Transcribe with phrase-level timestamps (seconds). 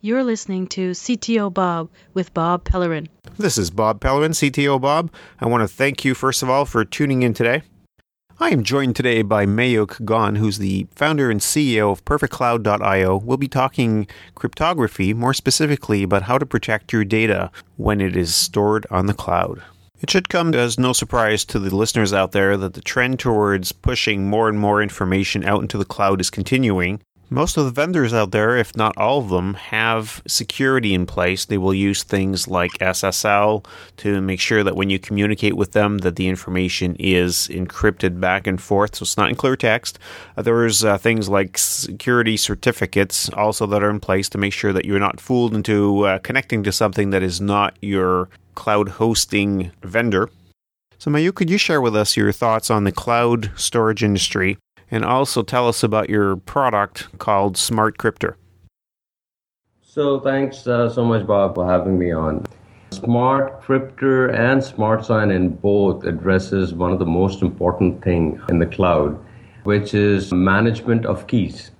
[0.00, 3.08] You're listening to CTO Bob with Bob Pellerin.
[3.36, 5.10] This is Bob Pellerin, CTO Bob.
[5.40, 7.62] I want to thank you, first of all, for tuning in today.
[8.40, 13.16] I am joined today by Mayuk Gon, who's the founder and CEO of PerfectCloud.io.
[13.16, 14.06] We'll be talking
[14.36, 19.14] cryptography, more specifically about how to protect your data when it is stored on the
[19.14, 19.60] cloud.
[20.00, 23.72] It should come as no surprise to the listeners out there that the trend towards
[23.72, 27.00] pushing more and more information out into the cloud is continuing.
[27.30, 31.44] Most of the vendors out there, if not all of them, have security in place.
[31.44, 33.66] They will use things like SSL
[33.98, 38.46] to make sure that when you communicate with them that the information is encrypted back
[38.46, 39.98] and forth so it's not in clear text.
[40.38, 44.72] Uh, there's uh, things like security certificates also that are in place to make sure
[44.72, 49.70] that you're not fooled into uh, connecting to something that is not your cloud hosting
[49.82, 50.30] vendor.
[50.96, 54.56] So, Mayu, could you share with us your thoughts on the cloud storage industry
[54.90, 58.36] and also tell us about your product called Smart Crypter.
[59.82, 62.44] So, thanks uh, so much, Bob, for having me on.
[62.90, 68.58] Smart Crypter and Smart Sign in both addresses one of the most important thing in
[68.58, 69.18] the cloud,
[69.64, 71.70] which is management of keys.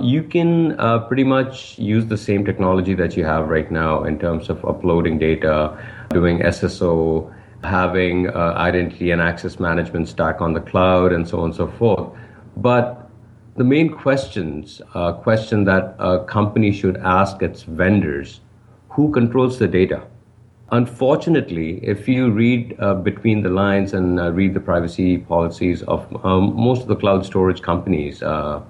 [0.00, 4.18] You can uh, pretty much use the same technology that you have right now in
[4.18, 5.76] terms of uploading data,
[6.10, 11.46] doing SSO, having uh, identity and access management stack on the cloud, and so on
[11.46, 12.08] and so forth.
[12.56, 13.10] But
[13.56, 18.40] the main questions, uh, question that a company should ask its vendors,
[18.90, 20.02] who controls the data?
[20.72, 26.06] Unfortunately, if you read uh, between the lines and uh, read the privacy policies of
[26.24, 28.62] um, most of the cloud storage companies, uh,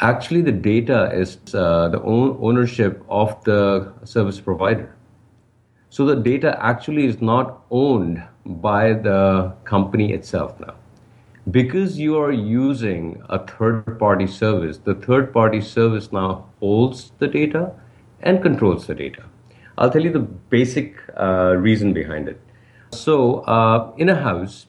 [0.00, 4.94] actually the data is uh, the own ownership of the service provider.
[5.88, 10.74] So the data actually is not owned by the company itself now
[11.50, 17.28] because you are using a third party service, the third party service now holds the
[17.28, 17.72] data
[18.22, 19.24] and controls the data.
[19.76, 22.40] I'll tell you the basic uh, reason behind it.
[22.92, 24.66] So, uh, in a house,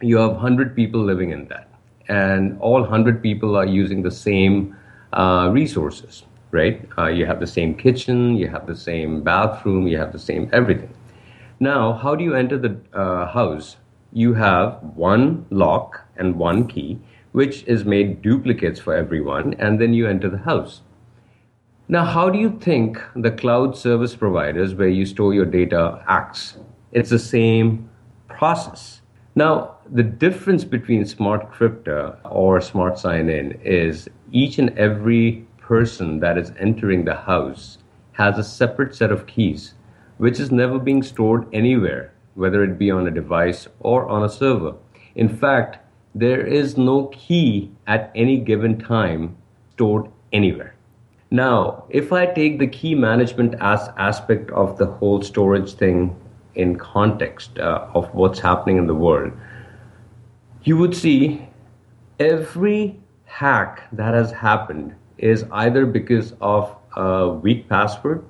[0.00, 1.68] you have 100 people living in that,
[2.08, 4.76] and all 100 people are using the same
[5.12, 6.88] uh, resources, right?
[6.96, 10.48] Uh, you have the same kitchen, you have the same bathroom, you have the same
[10.52, 10.94] everything.
[11.60, 13.76] Now, how do you enter the uh, house?
[14.18, 16.98] You have one lock and one key,
[17.30, 20.80] which is made duplicates for everyone, and then you enter the house.
[21.86, 26.58] Now, how do you think the cloud service providers where you store your data acts?
[26.90, 27.88] It's the same
[28.26, 29.02] process.
[29.36, 36.18] Now, the difference between smart crypto or smart sign in is each and every person
[36.18, 37.78] that is entering the house
[38.14, 39.74] has a separate set of keys,
[40.16, 44.28] which is never being stored anywhere whether it be on a device or on a
[44.28, 44.74] server.
[45.16, 45.78] In fact,
[46.14, 49.36] there is no key at any given time
[49.72, 50.74] stored anywhere.
[51.30, 56.16] Now, if I take the key management as aspect of the whole storage thing
[56.54, 59.32] in context uh, of what's happening in the world,
[60.62, 61.46] you would see
[62.18, 68.24] every hack that has happened is either because of a weak password,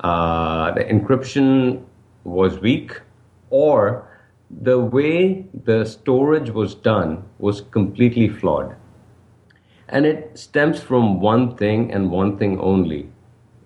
[0.00, 1.82] uh, the encryption
[2.24, 3.00] was weak,
[3.50, 4.06] or
[4.50, 8.74] the way the storage was done was completely flawed.
[9.88, 13.08] And it stems from one thing and one thing only.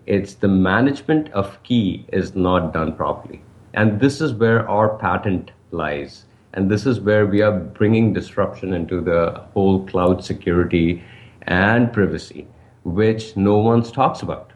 [0.07, 3.43] It's the management of key is not done properly.
[3.73, 6.27] And this is where our patent lies.
[6.53, 11.03] And this is where we are bringing disruption into the whole cloud security
[11.43, 12.47] and privacy,
[12.85, 14.53] which no one talks about.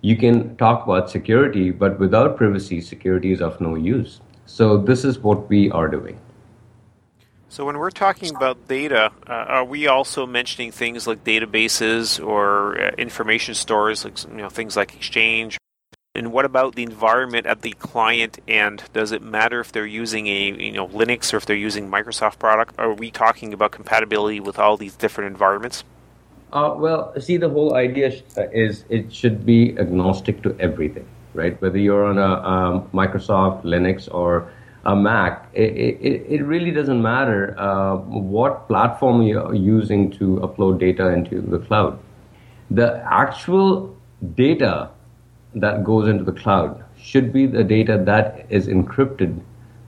[0.00, 4.20] You can talk about security, but without privacy, security is of no use.
[4.46, 6.18] So this is what we are doing.
[7.48, 12.80] So when we're talking about data, uh, are we also mentioning things like databases or
[12.80, 15.58] uh, information stores, like you know things like Exchange?
[16.14, 18.84] And what about the environment at the client end?
[18.92, 22.38] Does it matter if they're using a you know Linux or if they're using Microsoft
[22.38, 22.74] product?
[22.78, 25.84] Are we talking about compatibility with all these different environments?
[26.52, 31.06] Uh, well, see, the whole idea uh, is it should be agnostic to everything
[31.36, 31.60] right?
[31.60, 34.50] Whether you're on a um, Microsoft, Linux, or
[34.84, 40.78] a Mac, it, it, it really doesn't matter uh, what platform you're using to upload
[40.78, 41.98] data into the cloud.
[42.70, 43.96] The actual
[44.34, 44.90] data
[45.54, 49.40] that goes into the cloud should be the data that is encrypted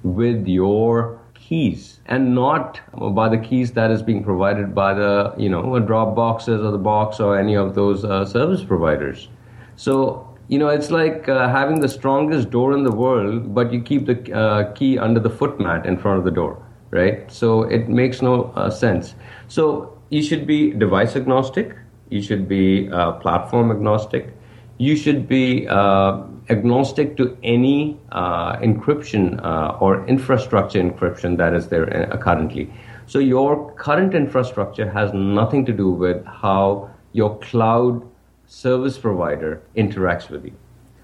[0.03, 2.81] with your keys and not
[3.15, 7.21] by the keys that is being provided by the you know Dropboxes or the box
[7.21, 9.29] or any of those uh, service providers.
[9.77, 13.83] So you know, it's like uh, having the strongest door in the world, but you
[13.83, 16.62] keep the uh, key under the foot mat in front of the door.
[16.91, 17.31] right?
[17.31, 19.15] So it makes no uh, sense.
[19.49, 21.77] So you should be device agnostic.
[22.09, 24.35] You should be uh, platform agnostic.
[24.79, 29.44] You should be uh, agnostic to any uh, encryption
[29.83, 31.87] or infrastructure encryption that is there
[32.23, 32.73] currently.
[33.06, 38.03] So your current infrastructure has nothing to do with how your cloud
[38.49, 40.55] service provider interacts with you.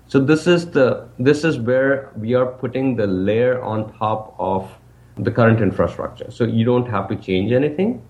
[0.08, 4.70] So this is the this is where we are putting the layer on top of
[5.16, 6.30] the current infrastructure.
[6.30, 8.02] So you don't have to change anything.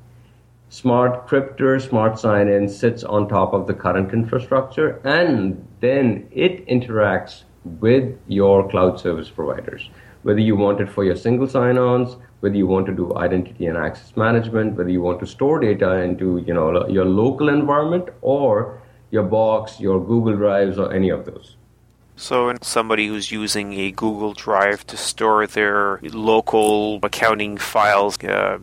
[0.70, 7.44] Smart Crypter, Smart Sign-In sits on top of the current infrastructure, and then it interacts
[7.80, 9.90] with your cloud service providers.
[10.22, 13.76] Whether you want it for your single sign-ons, whether you want to do identity and
[13.76, 18.80] access management, whether you want to store data into you know your local environment or
[19.14, 21.56] your box, your Google Drives, or any of those.
[22.16, 28.58] So, somebody who's using a Google Drive to store their local accounting files, uh,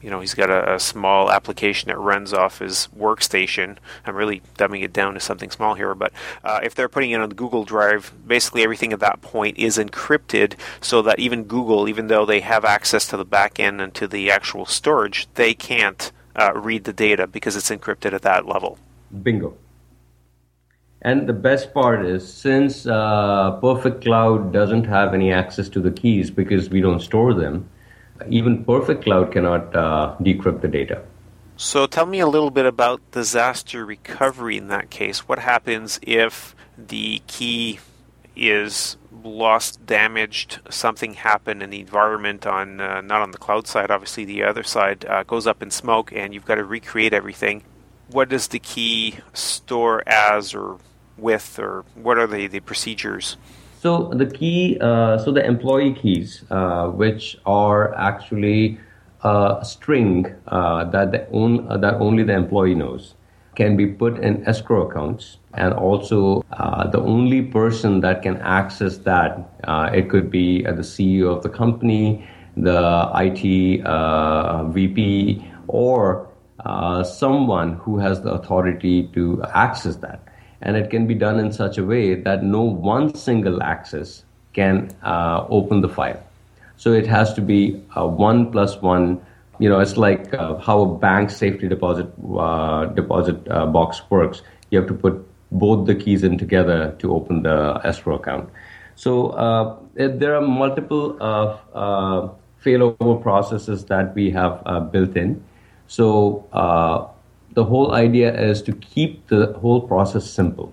[0.00, 3.76] you know, he's got a, a, small application that runs off his workstation.
[4.04, 6.12] I'm really dumbing it down to something small here, but
[6.42, 9.78] uh, if they're putting it on the Google Drive, basically everything at that point is
[9.78, 13.94] encrypted so that even Google, even though they have access to the back end and
[13.94, 18.46] to the actual storage, they can't uh, read the data because it's encrypted at that
[18.46, 18.78] level.
[19.22, 19.56] Bingo.
[21.04, 25.90] And the best part is, since uh, Perfect Cloud doesn't have any access to the
[25.90, 27.68] keys because we don't store them,
[28.28, 31.02] even Perfect Cloud cannot uh, decrypt the data.
[31.56, 35.28] So tell me a little bit about disaster recovery in that case.
[35.28, 37.80] What happens if the key
[38.36, 43.90] is lost, damaged, something happened in the environment on uh, not on the cloud side,
[43.90, 47.64] obviously the other side uh, goes up in smoke, and you've got to recreate everything.
[48.08, 50.78] What does the key store as, or
[51.22, 53.36] with, or what are the, the procedures?
[53.82, 58.78] So the key, uh, so the employee keys, uh, which are actually
[59.24, 63.14] a string uh, that uh, that only the employee knows,
[63.56, 68.98] can be put in escrow accounts, and also uh, the only person that can access
[68.98, 72.24] that, uh, it could be the CEO of the company,
[72.56, 73.82] the IT
[74.72, 76.28] VP, or
[77.04, 80.20] someone who has the authority to access that
[80.62, 84.90] and it can be done in such a way that no one single access can
[85.02, 86.22] uh, open the file.
[86.76, 89.20] So it has to be a one plus one.
[89.58, 94.42] You know, it's like uh, how a bank safety deposit uh, deposit uh, box works.
[94.70, 98.48] You have to put both the keys in together to open the escrow account.
[98.94, 102.28] So uh, it, there are multiple uh,
[102.64, 105.42] failover processes that we have built in.
[105.86, 106.46] So
[107.54, 110.72] the whole idea is to keep the whole process simple.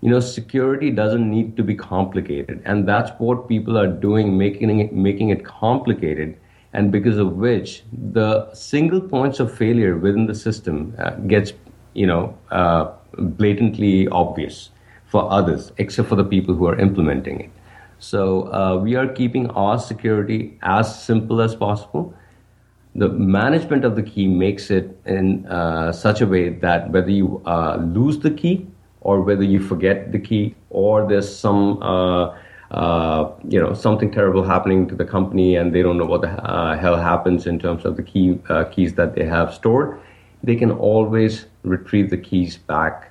[0.00, 4.80] You know, security doesn't need to be complicated, and that's what people are doing, making
[4.80, 6.36] it, making it complicated,
[6.72, 11.52] and because of which the single points of failure within the system uh, gets,
[11.94, 14.70] you know, uh, blatantly obvious
[15.06, 17.50] for others, except for the people who are implementing it.
[18.00, 22.12] So uh, we are keeping our security as simple as possible
[22.94, 27.42] the management of the key makes it in uh, such a way that whether you
[27.46, 28.66] uh, lose the key
[29.00, 32.36] or whether you forget the key or there's some uh,
[32.70, 36.28] uh you know something terrible happening to the company and they don't know what the
[36.28, 39.98] uh, hell happens in terms of the key uh, keys that they have stored
[40.42, 43.10] they can always retrieve the keys back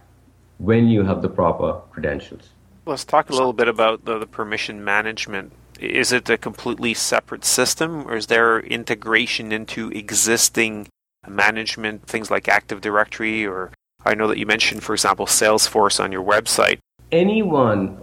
[0.58, 2.50] when you have the proper credentials.
[2.86, 7.44] Let's talk a little bit about the, the permission management is it a completely separate
[7.44, 10.88] system, or is there integration into existing
[11.28, 13.46] management things like Active Directory?
[13.46, 13.72] Or
[14.06, 16.80] I know that you mentioned, for example, Salesforce on your website.
[17.12, 17.98] Anyone,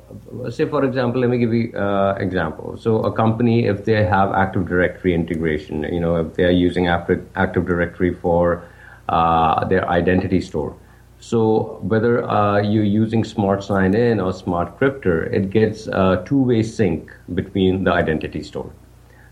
[0.50, 2.76] say for example, let me give you uh, example.
[2.76, 6.88] So a company, if they have Active Directory integration, you know, if they are using
[6.88, 8.64] Active Active Directory for
[9.08, 10.76] uh, their identity store,
[11.20, 16.62] so whether uh, you're using Smart Sign In or Smart Crypter, it gets a two-way
[16.62, 18.70] sync between the identity store.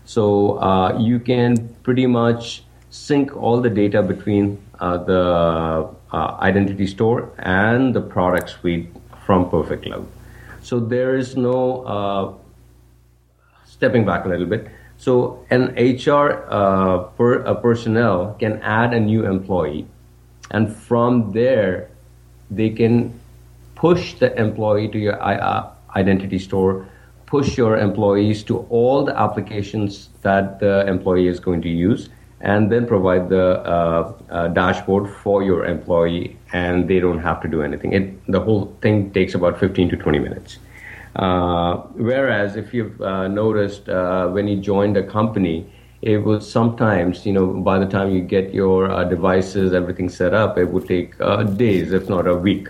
[0.05, 6.87] So uh, you can pretty much sync all the data between uh, the uh, identity
[6.87, 8.89] store and the product suite
[9.25, 10.07] from Perfect Cloud.
[10.61, 12.33] So there is no uh,
[13.65, 14.67] stepping back a little bit.
[14.97, 19.87] So an HR uh, per, personnel can add a new employee
[20.51, 21.89] and from there
[22.49, 23.13] they can
[23.75, 26.87] push the employee to your uh, identity store
[27.27, 32.09] push your employees to all the applications that the employee is going to use
[32.41, 37.47] and then provide the uh, uh, dashboard for your employee and they don't have to
[37.47, 37.93] do anything.
[37.93, 40.59] It, the whole thing takes about 15 to 20 minutes.
[41.15, 45.69] Uh, whereas if you've uh, noticed uh, when you joined a company
[46.01, 50.33] it would sometimes, you know, by the time you get your uh, devices, everything set
[50.33, 52.69] up, it would take uh, days, if not a week.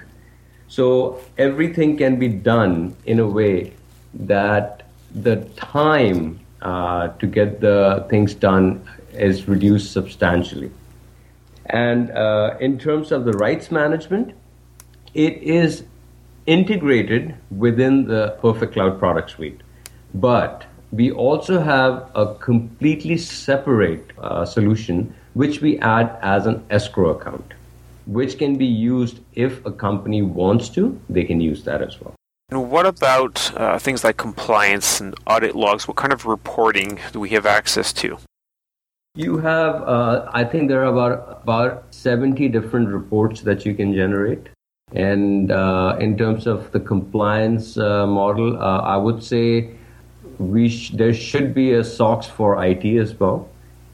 [0.67, 3.73] So everything can be done in a way
[4.13, 10.71] that the time uh, to get the things done is reduced substantially.
[11.67, 14.33] And uh, in terms of the rights management,
[15.13, 15.83] it is
[16.45, 19.61] integrated within the Perfect Cloud product suite.
[20.13, 27.11] But we also have a completely separate uh, solution which we add as an escrow
[27.11, 27.53] account,
[28.05, 32.13] which can be used if a company wants to, they can use that as well.
[32.49, 35.87] And what about uh, things like compliance and audit logs?
[35.87, 38.17] What kind of reporting do we have access to?
[39.15, 43.93] You have, uh, I think there are about about 70 different reports that you can
[43.93, 44.47] generate.
[44.93, 49.71] And uh, in terms of the compliance uh, model, uh, I would say
[50.39, 53.47] we sh- there should be a SOX for IT as well,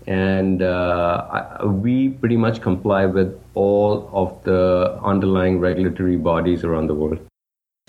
[0.08, 6.88] and uh, I, we pretty much comply with all of the underlying regulatory bodies around
[6.88, 7.20] the world.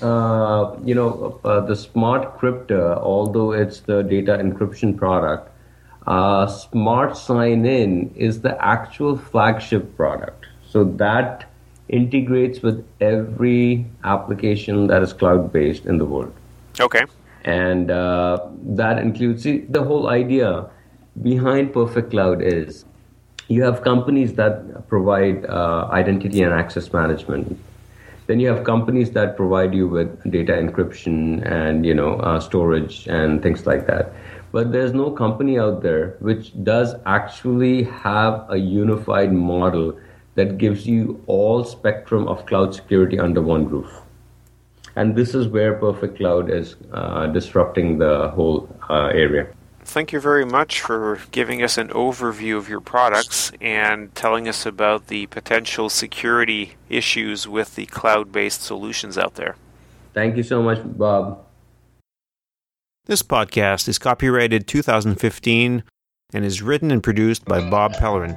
[0.03, 5.51] Uh, you know, uh, the Smart Crypto, although it's the data encryption product,
[6.07, 10.47] uh, Smart Sign In is the actual flagship product.
[10.69, 11.51] So that
[11.89, 16.33] integrates with every application that is cloud based in the world.
[16.81, 17.05] Okay
[17.45, 20.71] and uh, that includes see, the whole idea
[21.23, 22.85] behind Perfect Cloud is
[23.49, 27.59] you have companies that provide uh, identity and access management.
[28.27, 33.07] Then you have companies that provide you with data encryption and you know uh, storage
[33.07, 34.13] and things like that.
[34.51, 39.99] But there's no company out there which does actually have a unified model
[40.37, 44.04] that gives you all spectrum of cloud security under one roof.
[44.97, 49.49] And this is where Perfect Cloud is uh, disrupting the whole uh, area.
[49.87, 54.65] Thank you very much for giving us an overview of your products and telling us
[54.65, 59.57] about the potential security issues with the cloud based solutions out there.
[60.15, 61.45] Thank you so much, Bob.
[63.07, 65.85] This podcast is copyrighted 2015
[66.33, 68.37] and is written and produced by Bob Pellerin.